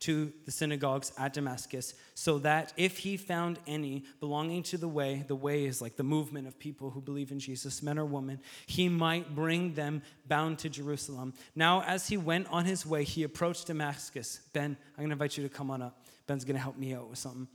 [0.00, 5.24] to the synagogues at Damascus, so that if he found any belonging to the way,
[5.28, 8.40] the way is like the movement of people who believe in Jesus, men or women,
[8.66, 11.34] he might bring them bound to Jerusalem.
[11.54, 14.40] Now, as he went on his way, he approached Damascus.
[14.52, 16.04] Ben, I'm gonna invite you to come on up.
[16.26, 17.46] Ben's gonna help me out with something.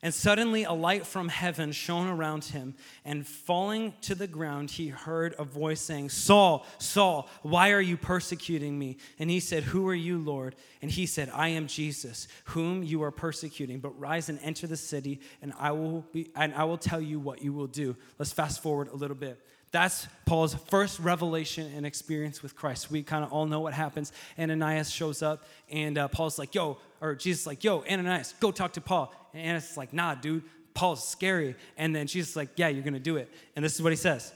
[0.00, 4.88] And suddenly a light from heaven shone around him, and falling to the ground, he
[4.88, 8.98] heard a voice saying, Saul, Saul, why are you persecuting me?
[9.18, 10.54] And he said, Who are you, Lord?
[10.82, 13.80] And he said, I am Jesus, whom you are persecuting.
[13.80, 17.18] But rise and enter the city, and I will be and I will tell you
[17.18, 17.96] what you will do.
[18.18, 19.40] Let's fast forward a little bit.
[19.70, 22.90] That's Paul's first revelation and experience with Christ.
[22.90, 24.12] We kind of all know what happens.
[24.38, 28.72] Ananias shows up, and uh, Paul's like, Yo, or Jesus like, Yo, Ananias, go talk
[28.74, 29.12] to Paul.
[29.34, 31.54] And Ananias is like, Nah, dude, Paul's scary.
[31.76, 33.30] And then Jesus like, Yeah, you're gonna do it.
[33.56, 34.32] And this is what he says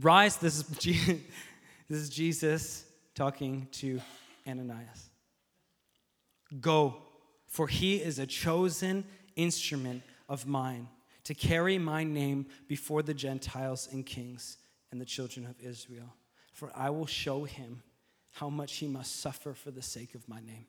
[0.00, 0.64] Rise, this is,
[1.88, 4.00] this is Jesus talking to
[4.46, 5.10] Ananias.
[6.60, 7.02] Go,
[7.46, 9.04] for he is a chosen
[9.36, 10.88] instrument of mine
[11.28, 14.56] to carry my name before the Gentiles and kings
[14.90, 16.14] and the children of Israel.
[16.54, 17.82] For I will show him
[18.32, 20.64] how much he must suffer for the sake of my name.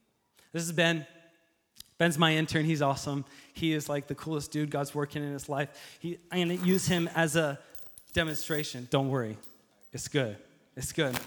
[0.51, 1.07] This is Ben.
[1.97, 2.65] Ben's my intern.
[2.65, 3.23] He's awesome.
[3.53, 5.69] He is like the coolest dude God's working in his life.
[6.01, 7.57] He, I'm going to use him as a
[8.11, 8.85] demonstration.
[8.91, 9.37] Don't worry.
[9.93, 10.35] It's good.
[10.75, 11.17] It's good.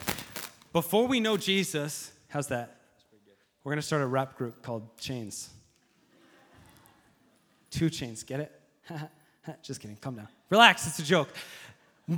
[0.74, 2.82] Before we know Jesus, how's that?
[3.64, 5.48] We're going to start a rap group called Chains.
[7.70, 8.60] Two chains, get it?
[9.62, 10.28] Just kidding, calm down.
[10.50, 11.28] Relax, it's a joke.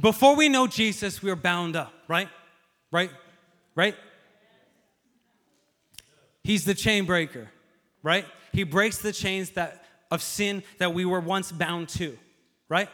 [0.00, 2.28] Before we know Jesus, we are bound up, right?
[2.90, 3.10] Right?
[3.74, 3.94] Right?
[6.42, 7.48] He's the chain breaker,
[8.02, 8.26] right?
[8.52, 12.16] He breaks the chains that of sin that we were once bound to,
[12.68, 12.88] right?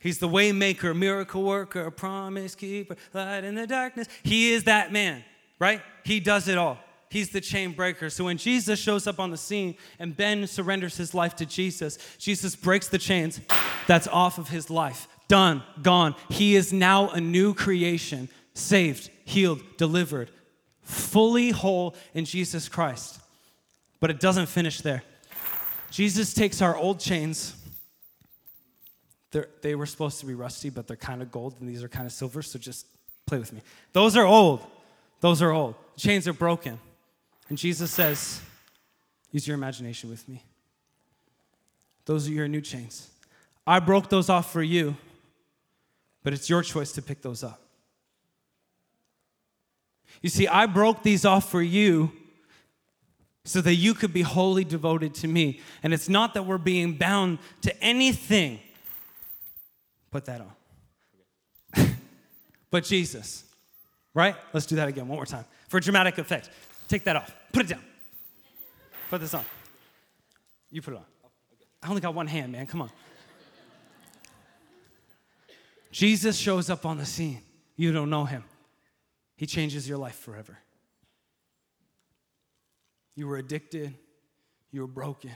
[0.00, 4.08] He's the way maker, miracle worker, promise keeper, light in the darkness.
[4.22, 5.22] He is that man,
[5.58, 5.80] right?
[6.04, 6.78] He does it all.
[7.10, 8.08] He's the chain breaker.
[8.08, 11.98] So when Jesus shows up on the scene and Ben surrenders his life to Jesus,
[12.18, 13.40] Jesus breaks the chains
[13.88, 15.08] that's off of his life.
[15.26, 16.14] Done, gone.
[16.28, 20.30] He is now a new creation, saved, healed, delivered,
[20.82, 23.20] fully whole in Jesus Christ.
[23.98, 25.02] But it doesn't finish there.
[25.90, 27.56] Jesus takes our old chains.
[29.32, 31.88] They're, they were supposed to be rusty, but they're kind of gold, and these are
[31.88, 32.86] kind of silver, so just
[33.26, 33.62] play with me.
[33.92, 34.64] Those are old.
[35.20, 35.74] Those are old.
[35.96, 36.78] Chains are broken.
[37.50, 38.40] And Jesus says,
[39.32, 40.42] Use your imagination with me.
[42.04, 43.10] Those are your new chains.
[43.66, 44.96] I broke those off for you,
[46.24, 47.60] but it's your choice to pick those up.
[50.22, 52.10] You see, I broke these off for you
[53.44, 55.60] so that you could be wholly devoted to me.
[55.82, 58.58] And it's not that we're being bound to anything.
[60.10, 60.42] Put that
[61.76, 61.94] on.
[62.70, 63.44] but Jesus,
[64.12, 64.34] right?
[64.52, 66.50] Let's do that again one more time for dramatic effect.
[66.90, 67.32] Take that off.
[67.52, 67.84] Put it down.
[69.10, 69.44] Put this on.
[70.72, 71.04] You put it on.
[71.80, 72.66] I only got one hand, man.
[72.66, 72.90] Come on.
[75.92, 77.42] Jesus shows up on the scene.
[77.76, 78.42] You don't know him.
[79.36, 80.58] He changes your life forever.
[83.14, 83.94] You were addicted.
[84.72, 85.34] You were broken.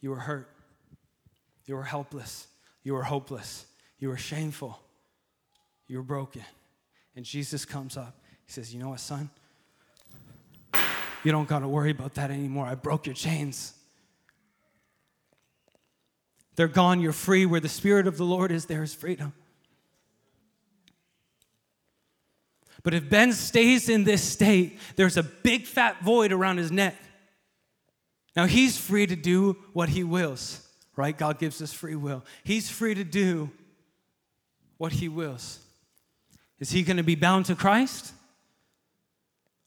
[0.00, 0.50] You were hurt.
[1.64, 2.46] You were helpless.
[2.82, 3.64] You were hopeless.
[3.98, 4.78] You were shameful.
[5.88, 6.42] You were broken.
[7.16, 8.20] And Jesus comes up.
[8.44, 9.30] He says, You know what, son?
[11.24, 12.66] You don't got to worry about that anymore.
[12.66, 13.72] I broke your chains.
[16.56, 17.00] They're gone.
[17.00, 17.46] You're free.
[17.46, 19.32] Where the Spirit of the Lord is, there is freedom.
[22.82, 26.94] But if Ben stays in this state, there's a big fat void around his neck.
[28.36, 31.16] Now he's free to do what he wills, right?
[31.16, 32.22] God gives us free will.
[32.42, 33.50] He's free to do
[34.76, 35.60] what he wills.
[36.58, 38.12] Is he going to be bound to Christ?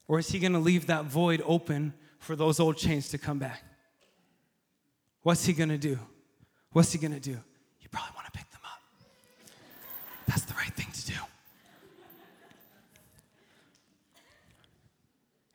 [0.07, 3.39] Or is he going to leave that void open for those old chains to come
[3.39, 3.63] back?
[5.23, 5.99] What's he going to do?
[6.71, 7.31] What's he going to do?
[7.31, 8.81] You probably want to pick them up.
[10.27, 11.13] That's the right thing to do.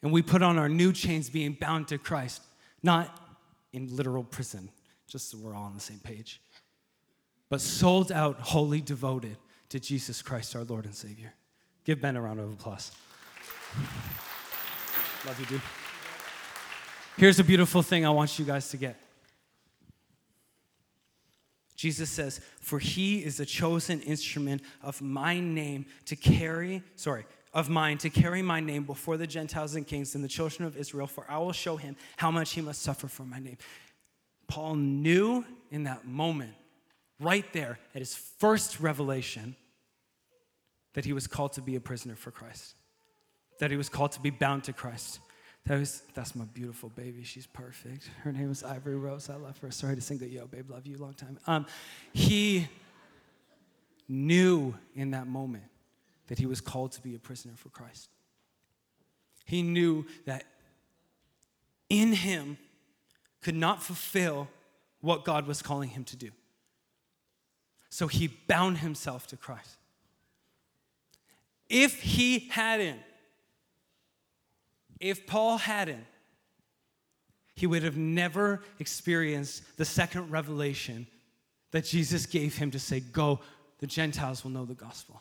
[0.02, 2.42] And we put on our new chains being bound to Christ,
[2.82, 3.18] not
[3.72, 4.68] in literal prison,
[5.06, 6.42] just so we're all on the same page,
[7.48, 9.36] but sold out, wholly devoted
[9.68, 11.32] to Jesus Christ, our Lord and Savior.
[11.84, 12.92] Give Ben a round of applause.
[15.24, 15.62] Love you, dude.
[17.16, 18.96] Here's a beautiful thing I want you guys to get.
[21.76, 27.68] Jesus says, For he is a chosen instrument of my name to carry, sorry, of
[27.68, 31.06] mine to carry my name before the Gentiles and kings and the children of Israel,
[31.06, 33.58] for I will show him how much he must suffer for my name.
[34.48, 36.54] Paul knew in that moment,
[37.20, 39.54] right there, at his first revelation,
[40.94, 42.74] that he was called to be a prisoner for Christ
[43.58, 45.20] that he was called to be bound to Christ,
[45.66, 47.22] That was, that's my beautiful baby.
[47.22, 48.10] She's perfect.
[48.22, 49.30] Her name is Ivory Rose.
[49.30, 49.70] I love her.
[49.70, 51.38] Sorry to sing the yo, babe, love you, long time.
[51.46, 51.66] Um,
[52.12, 52.66] he
[54.08, 55.64] knew in that moment
[56.26, 58.08] that he was called to be a prisoner for Christ.
[59.44, 60.44] He knew that
[61.88, 62.58] in him
[63.40, 64.48] could not fulfill
[65.00, 66.30] what God was calling him to do.
[67.90, 69.76] So he bound himself to Christ.
[71.68, 73.00] If he hadn't,
[75.02, 76.06] if Paul hadn't,
[77.54, 81.06] he would have never experienced the second revelation
[81.72, 83.40] that Jesus gave him to say, Go,
[83.80, 85.20] the Gentiles will know the gospel.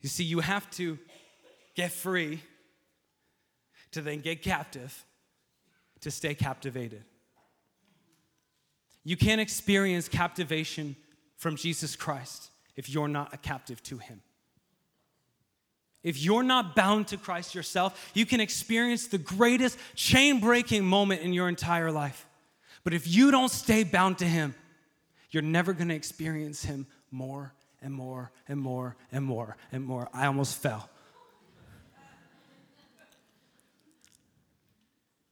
[0.00, 0.98] You see, you have to
[1.74, 2.40] get free
[3.90, 5.04] to then get captive
[6.00, 7.04] to stay captivated.
[9.04, 10.94] You can't experience captivation
[11.36, 14.22] from Jesus Christ if you're not a captive to Him.
[16.02, 21.22] If you're not bound to Christ yourself, you can experience the greatest chain breaking moment
[21.22, 22.26] in your entire life.
[22.84, 24.54] But if you don't stay bound to Him,
[25.30, 30.08] you're never going to experience Him more and more and more and more and more.
[30.12, 30.88] I almost fell.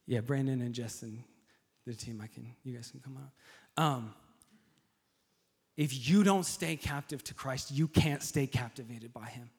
[0.07, 1.25] Yeah, Brandon and Justin,
[1.85, 3.83] the team, I can, you guys can come up.
[3.83, 4.15] Um,
[5.77, 9.51] if you don't stay captive to Christ, you can't stay captivated by Him.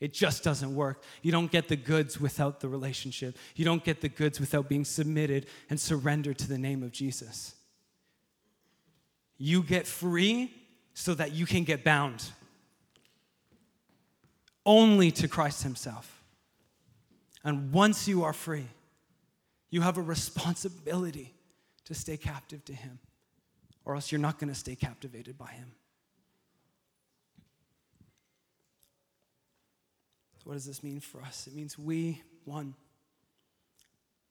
[0.00, 1.02] It just doesn't work.
[1.22, 3.36] You don't get the goods without the relationship.
[3.54, 7.54] You don't get the goods without being submitted and surrendered to the name of Jesus.
[9.36, 10.52] You get free
[10.94, 12.30] so that you can get bound
[14.64, 16.22] only to Christ Himself.
[17.44, 18.68] And once you are free,
[19.70, 21.34] you have a responsibility
[21.84, 22.98] to stay captive to Him,
[23.84, 25.72] or else you're not going to stay captivated by Him.
[30.40, 31.46] So, what does this mean for us?
[31.46, 32.74] It means we, one,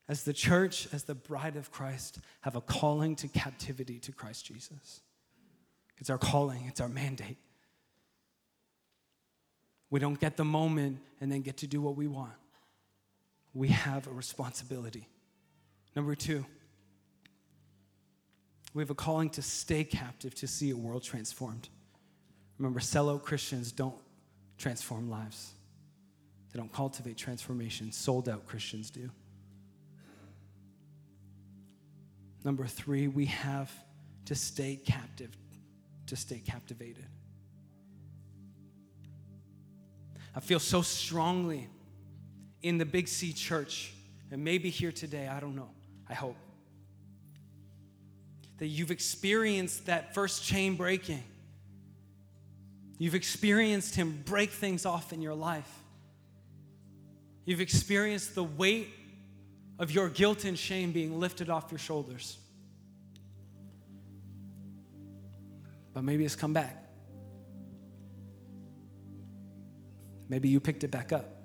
[0.08, 4.44] as the church, as the bride of Christ, have a calling to captivity to Christ
[4.44, 5.02] Jesus.
[5.98, 7.36] It's our calling, it's our mandate.
[9.88, 12.32] We don't get the moment and then get to do what we want.
[13.54, 15.06] We have a responsibility.
[15.94, 16.44] Number two,
[18.74, 21.68] we have a calling to stay captive to see a world transformed.
[22.58, 23.96] Remember, sellout Christians don't
[24.58, 25.52] transform lives,
[26.52, 27.92] they don't cultivate transformation.
[27.92, 29.10] Sold out Christians do.
[32.44, 33.70] Number three, we have
[34.26, 35.30] to stay captive,
[36.06, 37.06] to stay captivated.
[40.34, 41.68] I feel so strongly
[42.62, 43.92] in the Big C church,
[44.30, 45.70] and maybe here today, I don't know
[46.10, 46.36] I hope.
[48.58, 51.22] That you've experienced that first chain breaking.
[52.98, 55.70] You've experienced Him break things off in your life.
[57.44, 58.88] You've experienced the weight
[59.78, 62.38] of your guilt and shame being lifted off your shoulders.
[65.92, 66.76] But maybe it's come back.
[70.28, 71.40] Maybe you picked it back up.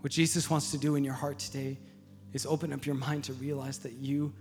[0.00, 1.78] What Jesus wants to do in your heart today
[2.32, 4.32] is open up your mind to realize that you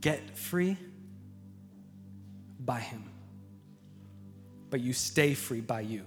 [0.00, 0.76] get free
[2.60, 3.02] by Him,
[4.70, 6.02] but you stay free by you.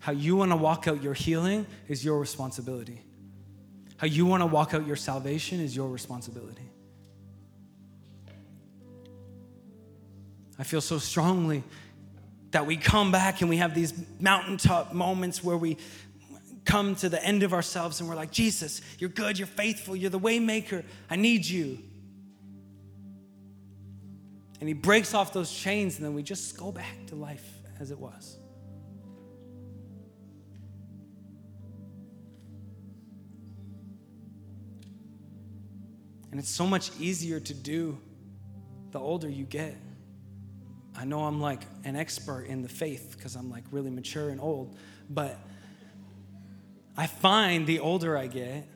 [0.00, 3.00] How you want to walk out your healing is your responsibility.
[3.96, 6.68] How you want to walk out your salvation is your responsibility.
[10.58, 11.64] I feel so strongly
[12.50, 15.78] that we come back and we have these mountaintop moments where we
[16.64, 20.10] come to the end of ourselves and we're like, Jesus, you're good, you're faithful, you're
[20.10, 21.78] the waymaker, I need you.
[24.60, 27.90] And he breaks off those chains, and then we just go back to life as
[27.90, 28.38] it was.
[36.30, 37.96] And it's so much easier to do
[38.90, 39.76] the older you get.
[40.96, 44.40] I know I'm like an expert in the faith because I'm like really mature and
[44.40, 44.76] old,
[45.10, 45.38] but
[46.96, 48.66] I find the older I get,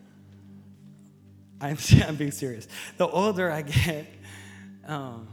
[1.61, 2.67] I'm, I'm being serious,
[2.97, 4.07] the older I get,
[4.87, 5.29] um,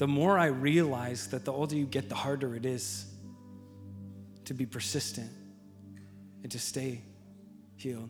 [0.00, 3.04] the more I realize that the older you get, the harder it is
[4.46, 5.30] to be persistent
[6.42, 7.02] and to stay
[7.76, 8.08] healed,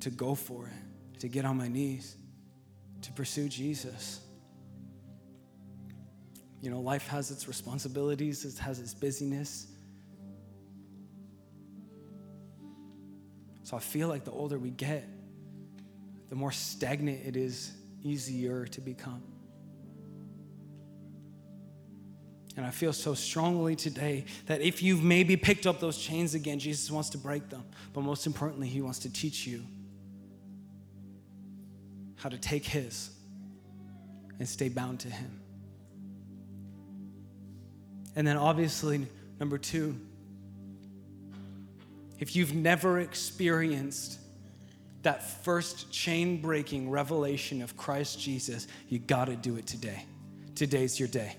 [0.00, 2.14] to go for it, to get on my knees
[3.00, 4.20] to pursue Jesus.
[6.60, 9.68] You know, life has its responsibilities, it has its busyness.
[13.62, 15.08] So I feel like the older we get,
[16.28, 17.72] the more stagnant it is
[18.06, 19.22] easier to become.
[22.56, 26.58] And I feel so strongly today that if you've maybe picked up those chains again,
[26.58, 27.64] Jesus wants to break them.
[27.92, 29.62] But most importantly, He wants to teach you
[32.16, 33.10] how to take His
[34.38, 35.40] and stay bound to Him.
[38.14, 39.06] And then, obviously,
[39.38, 40.00] number two,
[42.18, 44.18] if you've never experienced
[45.06, 50.04] that first chain breaking revelation of Christ Jesus, you got to do it today.
[50.56, 51.36] Today's your day.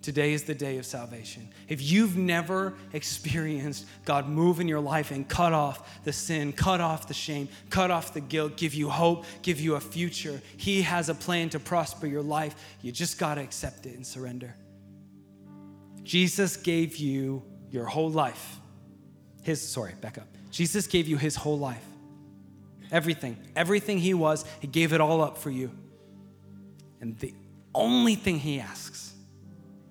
[0.00, 1.48] Today is the day of salvation.
[1.68, 6.80] If you've never experienced God move in your life and cut off the sin, cut
[6.80, 10.82] off the shame, cut off the guilt, give you hope, give you a future, He
[10.82, 12.54] has a plan to prosper your life.
[12.80, 14.54] You just got to accept it and surrender.
[16.04, 17.42] Jesus gave you
[17.72, 18.60] your whole life.
[19.42, 20.28] His, sorry, back up.
[20.52, 21.84] Jesus gave you His whole life.
[22.92, 25.70] Everything, everything He was, He gave it all up for you.
[27.00, 27.34] And the
[27.74, 29.12] only thing He asks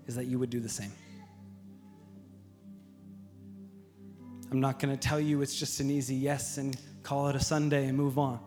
[0.08, 0.91] is that you would do the same.
[4.52, 7.39] I'm not going to tell you it's just an easy yes and call it a
[7.39, 8.39] Sunday and move on.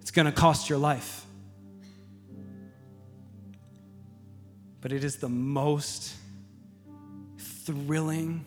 [0.00, 1.24] It's going to cost your life.
[4.80, 6.14] But it is the most
[7.38, 8.44] thrilling,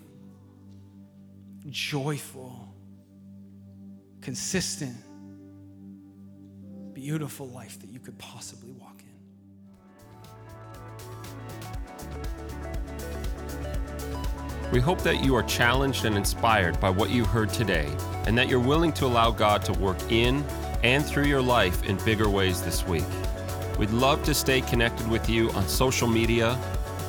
[1.70, 2.66] joyful,
[4.28, 4.94] consistent,
[6.94, 9.02] beautiful life that you could possibly walk.
[14.60, 14.70] In.
[14.70, 17.90] We hope that you are challenged and inspired by what you heard today,
[18.26, 20.44] and that you're willing to allow God to work in
[20.84, 23.06] and through your life in bigger ways this week.
[23.80, 26.60] We'd love to stay connected with you on social media,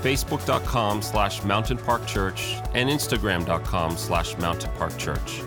[0.03, 5.43] facebook.com slash Mountain Park Church and instagram.com slash Mountain Park Church.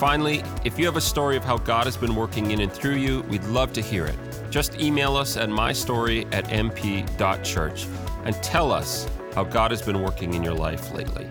[0.00, 2.94] Finally, if you have a story of how God has been working in and through
[2.94, 4.16] you, we'd love to hear it.
[4.48, 7.86] Just email us at mystory at mp.church
[8.24, 11.28] and tell us how God has been working in your life lately.